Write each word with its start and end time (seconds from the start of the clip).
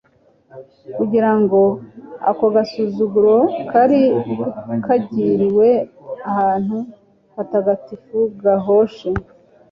kugira 0.97 1.31
ngo 1.39 1.61
ako 2.29 2.45
gasuzuguro 2.55 3.35
kari 3.71 4.03
kagiriwe 4.85 5.69
ahantu 6.29 6.77
hatagatifu 7.35 8.17
gahoshe 8.43 9.09